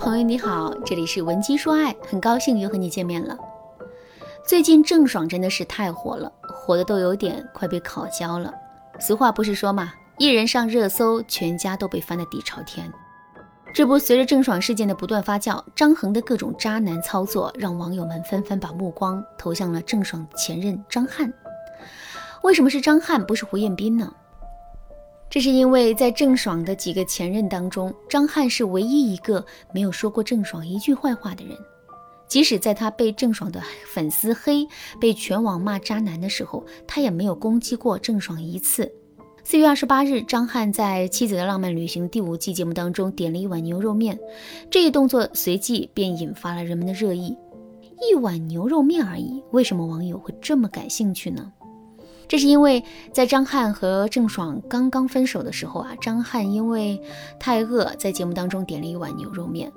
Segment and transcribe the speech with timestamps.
[0.00, 3.36] 朋友你好，这里是文姬说爱，很高兴又和你见面了。
[4.48, 8.50] 最近郑爽真的是太火了，火的都有点快被烤焦了。
[8.98, 12.90] 俗话不是说嘛，一人上热搜，全家都被翻得底朝天。
[13.74, 21.30] 这不，随着郑爽事件的不断发酵，张恒的各种渣男操作，让网友们纷纷把目光投向了郑爽前任张翰。
[22.42, 24.10] 为什么是张翰，不是胡彦斌呢？
[25.30, 31.56] 这是因为在郑爽的几个前任当中，张翰是唯一一个没有说过郑爽一句坏话的人。
[32.26, 33.62] 即使在他被郑爽的
[33.92, 34.66] 粉丝黑、
[35.00, 38.90] 被全网骂渣男的时候，他也没有攻击过郑爽一次。
[39.44, 44.18] 四月二十八日，张翰在《妻子的浪漫旅行》第五季节目当中点了一碗牛肉面，
[44.68, 47.36] 这一动作随即便引发了人们的热议。
[48.00, 51.52] 一碗牛肉面而已，为什么网友会这么感兴趣呢？
[52.30, 57.02] 这是因为在张翰和郑爽刚刚分手的时候啊，张翰因为
[57.40, 59.72] 太饿，在节目当中点了一碗牛肉面。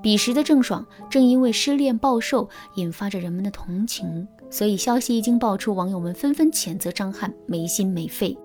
[0.00, 8.38] 彼时的郑爽正因为失恋暴瘦，引发着人们的同情，所以消息一经爆出，网友们纷纷谴责张翰没心没肺。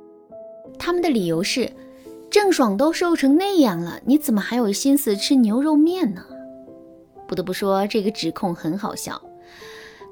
[0.80, 1.72] 他们的理由是，
[2.32, 6.26] 郑爽都瘦成那样了，你怎么还有心思吃牛肉面呢？
[7.28, 9.22] 不得不说，这个指控很好笑。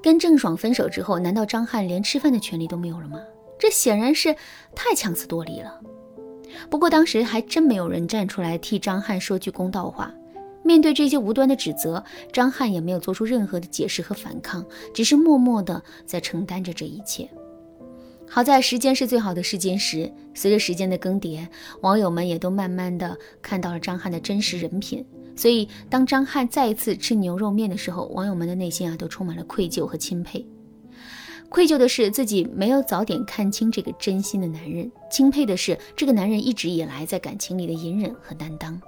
[0.02, 3.19] 跟郑爽分手之后，难道张翰连吃饭的权利都没有了吗？
[3.59, 4.35] 这显然是
[4.75, 5.80] 太强词夺理了。
[6.69, 10.11] 不过当时还真没有人站出来替张翰说句公道话。
[10.63, 14.63] 面对这些无端的指责，张翰也没有做出任何的解释和反抗，
[14.94, 17.27] 只是默默的在承担着这一切。
[18.34, 21.46] 好在时间是最好的试金石，随着时间的更迭，
[21.82, 25.06] 网友们也都慢慢的看到了张翰的真实人品。
[25.36, 30.48] 所以，当张翰再一次吃牛肉面的时候，网友们的内心啊都充满了愧疚和钦佩。
[31.50, 38.82] 愧疚的是自己没有早点看清这个真心的男人，钦佩的是这个男人一直以来在感情里的隐忍和担当。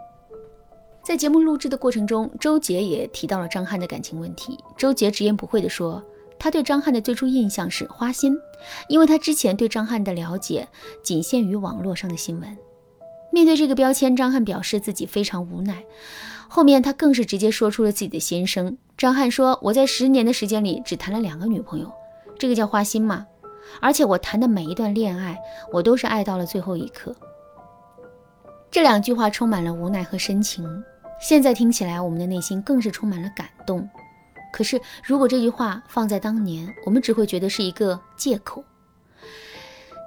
[1.04, 4.58] 在节目录制的过程中，周杰也提到了张翰的感情问题。
[4.78, 6.02] 周杰直言不讳地说，
[6.44, 8.38] 他对张翰的最初印象是花心，
[8.90, 10.68] 因为他之前对张翰的了解
[11.02, 12.58] 仅限于网络上的新闻。
[13.32, 15.82] 面对这个标签，张翰表示自己非常无奈。
[16.50, 18.78] 后面他更是直接说出了自己的心声。
[18.98, 21.90] 张翰说：“我在十年的时间里只谈了两个女朋友，
[22.38, 23.26] 这个叫花心吗？
[23.80, 25.40] 而且我谈的每一段恋爱，
[25.72, 27.16] 我都是爱到了最后一刻。”
[28.70, 30.68] 这两句话充满了无奈和深情。
[31.22, 33.90] 现在听起来，我们的内心更是充满了感动。
[34.54, 38.64] 可是，如果这句话放在当年，我们只会觉得是一个借口。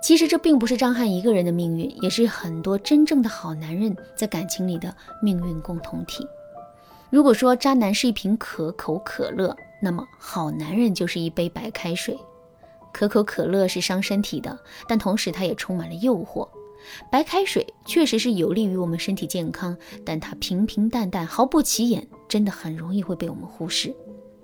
[0.00, 6.24] 其实这并不是张翰一个人的命运，也是很多真正的好男人在感情里的命运共同体。
[7.10, 12.16] 如果说渣男是一瓶可口可乐，那么好男人就是一杯白开水。
[12.92, 16.48] 可口可乐是伤身体的，但同时它也充满了诱惑。
[17.10, 23.92] 白开水确实是有利于我们身体健康，但它平平淡淡，毫不起眼，真的很容易会被我们忽视。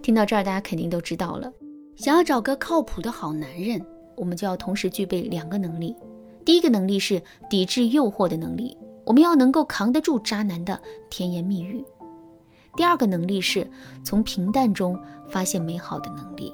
[0.03, 1.51] 听到这儿，大家肯定都知道了，
[1.97, 3.81] 想要找个靠谱的好男人。
[4.17, 5.97] 我们就要同时具备两个能力，
[6.45, 8.77] 第一个能力是抵制诱惑的能力，
[9.07, 11.83] 我们要能够扛得住渣男的甜言蜜语；
[12.77, 13.67] 第二个能力是
[14.05, 14.99] 从平淡中
[15.29, 16.53] 发现美好的能力。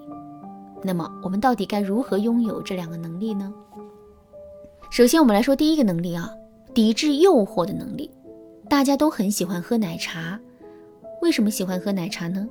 [0.85, 3.53] 那么，我们到底该如何拥有这两个能力呢？
[4.91, 6.31] 首先，我们来说第一个能力啊，
[6.73, 8.11] 抵制诱惑的能力。
[8.69, 10.39] 大家都很喜欢喝奶茶，
[11.23, 12.49] 为什么喜欢喝奶茶呢？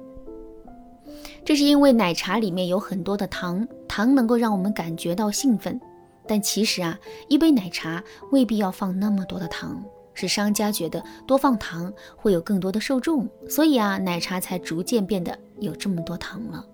[1.48, 5.80] 这是因为奶茶里面有很多的糖，糖能够让我们感觉到兴奋。
[6.28, 7.00] 但其实啊，
[7.30, 8.04] 一杯奶茶
[8.34, 9.82] 未必要放那么多的糖，
[10.14, 16.66] 是商家觉得多放糖会有更多的受众，所以啊，奶茶才逐渐变得有这么多糖了。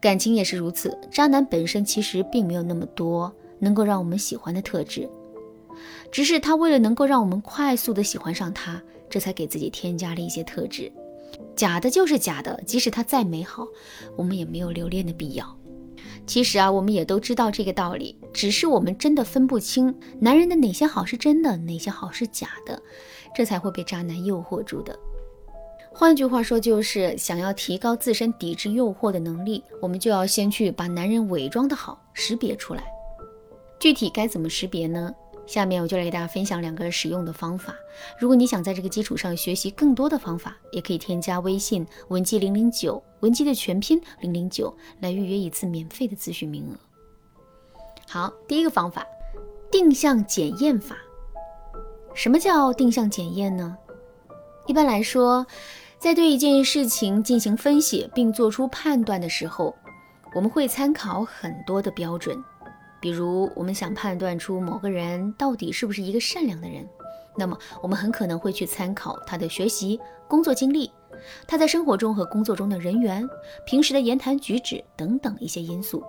[0.00, 5.10] 感情也是如此，渣男本身其实并没有那么多能够让我们喜欢的特质，
[6.12, 10.92] 只是他为了能够让我们快速的喜欢上他，这才给自己添加了一些特质。
[11.56, 13.66] 假的就是假的，即使它再美好，
[14.14, 15.56] 我们也没有留恋的必要。
[16.26, 22.80] 其实啊，我们也都知道这个道理，只是我们真的分不清男人的哪些好是真的，哪些好是假的，
[23.34, 24.96] 这才会被渣男诱惑住的。
[25.92, 32.84] 换句话说，就是想要提高自身抵制诱惑的能力，我们就要先去把男人伪装的好识别出来。
[33.78, 35.14] 具体该怎么识别呢？
[35.46, 37.74] 下面我就来给大家分享两个实用的方法。
[38.18, 46.76] 如果你想在这个基础上学习更多的方法，也可以添加微信文姬零零九，文姬的全拼零零九，来预约一次免费的咨询名额。
[48.08, 49.06] 好，第一个方法，
[49.70, 50.96] 定向检验法。
[52.12, 53.76] 什么叫定向检验呢？
[54.66, 55.46] 一般来说，
[55.98, 59.76] 在对一件事情进行分析并做出判断的时候，
[60.34, 62.42] 我们会参考很多的标准。
[63.06, 66.84] 比如，我们想判断出某个人到底是不是一个善良的人，
[67.36, 70.90] 那么我们很可能会去参考他的学习、工作经历，
[71.46, 73.24] 他在生活中和工作中的人缘、
[73.64, 76.02] 平时的言谈举止等等一些因素。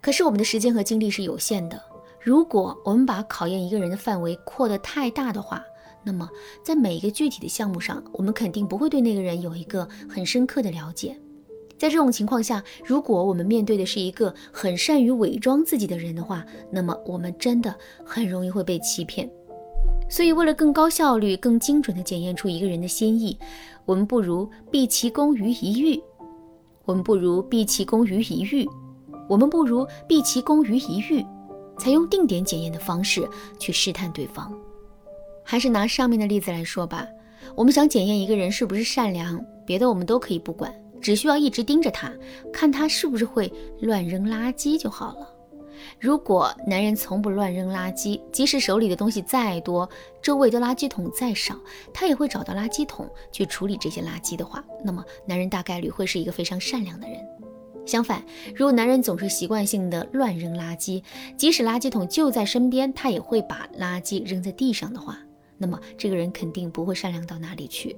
[0.00, 1.82] 可是我们的时间和精力是有限的，
[2.20, 5.60] 如果我们把考验一个人的范围扩得太大的话，
[6.04, 6.30] 那么
[6.62, 11.18] 在每一个具体的项目上，我们肯定不会对那个人有一个很深刻的了解。
[11.78, 17.74] 在这种情况下，如果我们面对的是一个很善于伪装自己的人的话，那么我们真的
[18.04, 19.30] 很容易会被欺骗。
[20.08, 23.36] 所以，为了更高效率、更精准地检验出一个人的心意，
[23.84, 26.00] 我们不如毕其功于一遇。
[26.84, 28.66] 我们不如毕其功于一遇。
[29.28, 31.26] 我们不如毕其功于一遇，
[31.76, 33.28] 采用定点检验的方式
[33.58, 34.56] 去试探对方。
[35.42, 37.04] 还是拿上面的例子来说吧，
[37.56, 40.72] 我们想检验一个人是不是善良，别的我们都可以不管。
[41.06, 42.12] 只需要一直盯着他，
[42.52, 45.32] 看他是不是会乱扔垃圾就好了。
[46.00, 49.88] 如果男人从不乱扔垃圾，即使手里的东西再多，
[50.20, 51.54] 周围的垃圾桶再少，
[51.94, 57.24] 他也会找到垃圾桶去处理这些垃圾的话，那么男人大概率会是一个非常善良的人。
[57.86, 58.20] 相反，
[58.52, 61.00] 如果男人总是习惯性的乱扔垃圾，
[61.36, 65.16] 即使垃圾桶就在身边，他也会把垃圾扔在地上的话，
[65.56, 67.96] 那么这个人肯定不会善良到哪里去。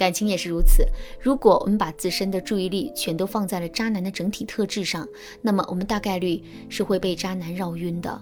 [0.00, 0.82] 感情也是如此。
[1.20, 5.06] 如果我们把自身的注意力全都放在了渣男的整体特质上，
[5.42, 8.18] 那么我们大概率是会被渣男绕晕的。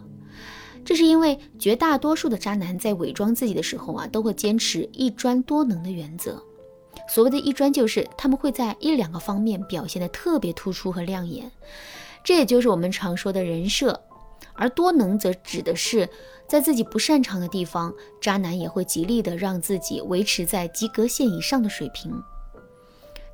[0.85, 6.43] 这是因为绝大多数的渣男在伪装自己的时候啊，都会坚持一专多能的原则。
[7.09, 11.49] 所谓的一专，就是他们会在一两个方面表现的特别突出和亮眼，
[12.25, 14.03] 这也就是我们常说的人设。
[14.55, 16.09] 而多能则指的是。
[16.47, 17.93] 在自己不擅长的地方，
[18.23, 22.11] 渣男也会极力的让自己维持在及格线以上的水平。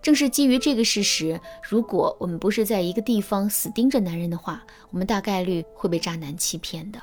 [0.02, 7.00] 正是基于这个事实，如果我们不是在一个地方死盯着男人的话，我们大概率会被渣男欺骗的。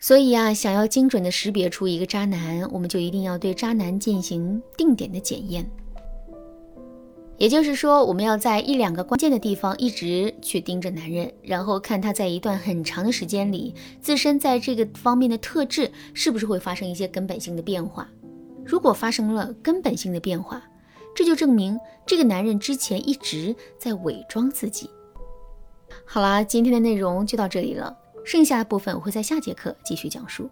[0.00, 5.70] 所以啊，想要精准的识别出一个渣男，我们就一定要对渣男进行定点的检验。
[7.42, 18.08] 也就是说，我们要在一两个关键的地方一直去盯着男人，然后看他在一段很长的时间里，自身在这个方面的特质是不是会发生一些根本性的变化。
[18.64, 20.62] 如果发生了根本性的变化，
[21.16, 24.88] 这就证明这个男人之前一直在伪装自己。
[26.04, 27.92] 好啦，今天的内容就到这里了。
[28.24, 30.48] 剩下的部分我会在下节课继续讲述。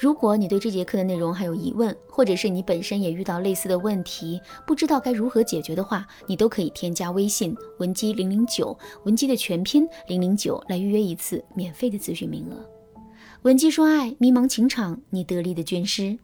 [0.00, 12.64] 如果你对这节课的内容还有疑问，或者是你本身也遇到类似的问题，不知道该如何解决的话，你都可以添加微信文姬零零九，文姬的全拼零零九来预约一次免费的咨询名额。
[13.42, 16.18] 文姬说爱，迷茫情场，你得力的军师。